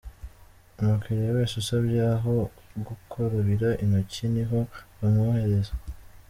[0.79, 2.35] Umukiriya wese usabye aho
[2.85, 4.59] gukarabira intoki ni ho
[4.99, 5.73] bamwohereza.